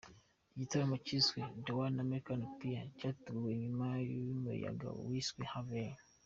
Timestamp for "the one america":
1.63-2.31